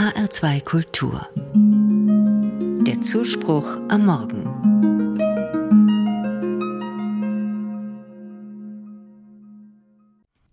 HR2 0.00 0.64
Kultur. 0.64 1.28
Der 2.86 3.02
Zuspruch 3.02 3.66
am 3.90 4.06
Morgen. 4.06 4.46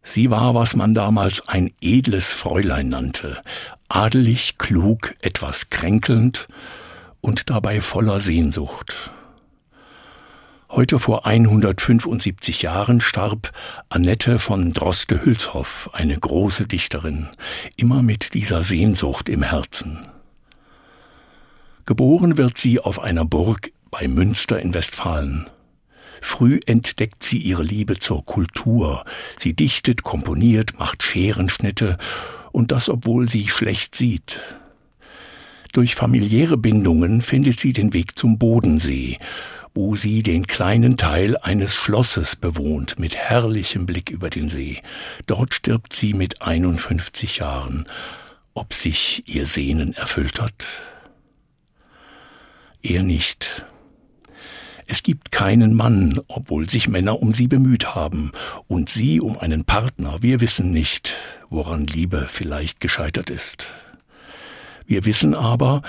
Sie 0.04 0.30
war, 0.32 0.54
was 0.54 0.76
man 0.76 0.94
damals 0.94 1.48
ein 1.48 1.72
edles 1.80 2.34
Fräulein 2.34 2.90
nannte, 2.90 3.42
adelig, 3.88 4.58
klug, 4.58 5.16
etwas 5.22 5.70
kränkelnd 5.70 6.50
und 7.22 7.50
dabei 7.50 7.80
voller 7.80 8.20
Sehnsucht. 8.20 9.14
Heute 10.70 11.00
vor 11.00 11.26
175 11.26 12.62
Jahren 12.62 13.00
starb 13.00 13.54
Annette 13.88 14.38
von 14.38 14.74
Droste-Hülshoff, 14.74 15.90
eine 15.94 16.20
große 16.20 16.68
Dichterin, 16.68 17.30
immer 17.78 18.04
mit 18.04 18.34
dieser 18.34 18.64
Sehnsucht 18.64 19.30
im 19.30 19.44
Herzen. 19.44 20.06
Geboren 21.86 22.38
wird 22.38 22.58
sie 22.58 22.82
auf 22.82 23.00
einer 23.00 23.24
Burg 23.24 23.72
bei 23.92 24.10
Münster 24.10 24.60
in 24.60 24.74
Westfalen. 24.74 25.46
Früh 26.22 26.60
entdeckt 26.66 27.24
sie 27.24 27.38
ihre 27.38 27.64
Liebe 27.64 27.98
zur 27.98 28.26
Kultur. 28.26 29.06
Sie 29.40 29.54
dichtet, 29.54 30.04
komponiert, 30.04 30.78
macht 30.78 31.02
Scherenschnitte 31.02 31.98
und 32.52 32.74
das 32.74 32.90
obwohl 32.90 33.30
sie 33.30 33.48
schlecht 33.48 33.96
sieht. 33.96 34.42
Durch 35.72 35.96
familiäre 35.96 36.58
Bindungen 36.58 37.22
findet 37.22 37.62
sie 37.62 37.72
den 37.72 37.94
Weg 37.94 38.20
zum 38.20 38.38
Bodensee 38.38 39.18
wo 39.78 39.96
sie 39.96 40.24
den 40.24 40.48
kleinen 40.48 40.98
Teil 40.98 41.38
eines 41.38 41.76
Schlosses 41.76 42.36
bewohnt 42.36 42.98
mit 42.98 43.16
herrlichem 43.16 43.86
Blick 43.86 44.10
über 44.10 44.32
den 44.32 44.50
See. 44.50 44.82
Dort 45.28 45.54
stirbt 45.54 45.94
sie 45.94 46.16
mit 46.16 46.42
51 46.42 47.38
Jahren. 47.38 47.86
Ob 48.56 48.74
sich 48.74 49.32
ihr 49.32 49.46
Sehnen 49.46 49.94
erfüllt 49.94 50.42
hat? 50.42 50.66
Er 52.82 53.04
nicht. 53.04 53.68
Es 54.88 55.04
gibt 55.04 55.32
keinen 55.32 55.76
Mann, 55.76 56.22
obwohl 56.28 56.68
sich 56.68 56.88
Männer 56.88 57.22
um 57.22 57.32
sie 57.32 57.48
bemüht 57.48 57.94
haben, 57.94 58.32
und 58.68 58.90
sie 58.90 59.22
um 59.22 59.38
einen 59.38 59.64
Partner. 59.64 60.24
Wir 60.24 60.42
wissen 60.42 60.72
nicht, 60.72 61.14
woran 61.50 61.86
Liebe 61.86 62.26
vielleicht 62.32 62.80
gescheitert 62.80 63.30
ist. 63.30 63.72
Wir 64.88 65.04
wissen 65.04 65.36
aber, 65.36 65.82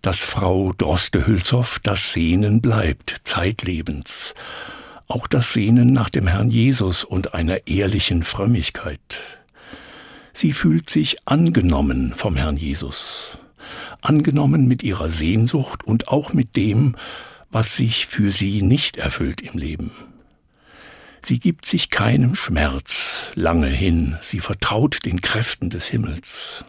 dass 0.00 0.24
Frau 0.24 0.72
Droste-Hülshoff 0.72 1.78
das 1.82 2.14
Sehnen 2.14 2.62
bleibt, 2.62 3.20
zeitlebens. 3.24 4.34
Auch 5.08 5.26
das 5.26 5.52
Sehnen 5.52 5.92
nach 5.92 6.08
dem 6.08 6.26
Herrn 6.26 6.50
Jesus 6.50 7.04
und 7.04 7.34
einer 7.34 7.66
ehrlichen 7.66 8.22
Frömmigkeit. 8.22 9.20
Sie 10.32 10.52
fühlt 10.52 10.88
sich 10.88 11.18
angenommen 11.26 12.14
vom 12.16 12.36
Herrn 12.36 12.56
Jesus. 12.56 13.38
Angenommen 14.00 14.66
mit 14.66 14.82
ihrer 14.82 15.10
Sehnsucht 15.10 15.84
und 15.84 16.08
auch 16.08 16.32
mit 16.32 16.56
dem, 16.56 16.96
was 17.50 17.76
sich 17.76 18.06
für 18.06 18.30
sie 18.30 18.62
nicht 18.62 18.96
erfüllt 18.96 19.42
im 19.42 19.58
Leben. 19.58 19.90
Sie 21.22 21.38
gibt 21.40 21.66
sich 21.66 21.90
keinem 21.90 22.34
Schmerz 22.34 23.32
lange 23.34 23.68
hin, 23.68 24.16
sie 24.22 24.40
vertraut 24.40 25.04
den 25.04 25.20
Kräften 25.20 25.68
des 25.68 25.88
Himmels. 25.88 26.64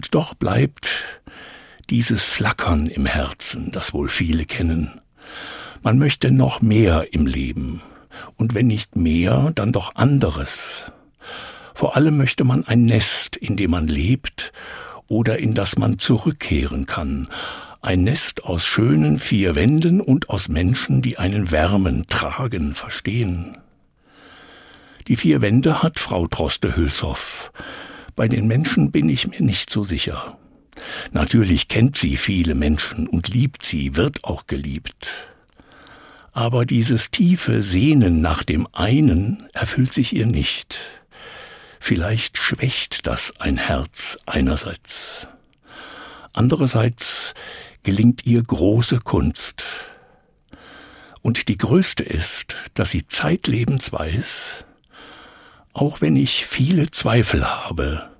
Und 0.00 0.14
doch 0.14 0.32
bleibt 0.32 1.04
dieses 1.90 2.24
Flackern 2.24 2.86
im 2.86 3.04
Herzen, 3.04 3.70
das 3.70 3.92
wohl 3.92 4.08
viele 4.08 4.46
kennen. 4.46 5.02
Man 5.82 5.98
möchte 5.98 6.30
noch 6.30 6.62
mehr 6.62 7.12
im 7.12 7.26
Leben, 7.26 7.82
und 8.38 8.54
wenn 8.54 8.66
nicht 8.66 8.96
mehr, 8.96 9.52
dann 9.54 9.72
doch 9.72 9.96
anderes. 9.96 10.86
Vor 11.74 11.96
allem 11.96 12.16
möchte 12.16 12.44
man 12.44 12.64
ein 12.64 12.86
Nest, 12.86 13.36
in 13.36 13.56
dem 13.56 13.72
man 13.72 13.88
lebt 13.88 14.52
oder 15.06 15.38
in 15.38 15.52
das 15.52 15.76
man 15.76 15.98
zurückkehren 15.98 16.86
kann, 16.86 17.28
ein 17.82 18.02
Nest 18.02 18.44
aus 18.44 18.64
schönen 18.64 19.18
vier 19.18 19.54
Wänden 19.54 20.00
und 20.00 20.30
aus 20.30 20.48
Menschen, 20.48 21.02
die 21.02 21.18
einen 21.18 21.50
wärmen, 21.50 22.06
tragen, 22.06 22.72
verstehen. 22.72 23.58
Die 25.08 25.16
vier 25.16 25.42
Wände 25.42 25.82
hat 25.82 25.98
Frau 25.98 26.26
Droste-Hülshoff, 26.26 27.52
bei 28.14 28.28
den 28.28 28.46
Menschen 28.46 28.90
bin 28.90 29.08
ich 29.08 29.28
mir 29.28 29.42
nicht 29.42 29.70
so 29.70 29.84
sicher. 29.84 30.38
Natürlich 31.12 31.68
kennt 31.68 31.96
sie 31.96 32.16
viele 32.16 32.54
Menschen 32.54 33.06
und 33.06 33.28
liebt 33.28 33.64
sie, 33.64 33.96
wird 33.96 34.24
auch 34.24 34.46
geliebt. 34.46 35.28
Aber 36.32 36.64
dieses 36.64 37.10
tiefe 37.10 37.62
Sehnen 37.62 38.20
nach 38.20 38.44
dem 38.44 38.68
einen 38.72 39.48
erfüllt 39.52 39.92
sich 39.92 40.14
ihr 40.14 40.26
nicht. 40.26 40.78
Vielleicht 41.80 42.38
schwächt 42.38 43.06
das 43.06 43.40
ein 43.40 43.56
Herz 43.56 44.18
einerseits. 44.26 45.26
Andererseits 46.32 47.34
gelingt 47.82 48.26
ihr 48.26 48.42
große 48.42 49.00
Kunst. 49.00 49.64
Und 51.22 51.48
die 51.48 51.58
größte 51.58 52.04
ist, 52.04 52.56
dass 52.74 52.90
sie 52.90 53.06
zeitlebens 53.06 53.92
weiß, 53.92 54.64
auch 55.72 56.00
wenn 56.00 56.16
ich 56.16 56.46
viele 56.46 56.90
Zweifel 56.90 57.44
habe, 57.44 58.10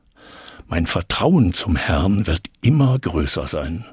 mein 0.66 0.87
Vertrauen 0.87 1.53
zum 1.53 1.77
Herrn 1.77 2.27
wird 2.27 2.47
immer 2.62 2.99
größer 2.99 3.47
sein. 3.49 3.84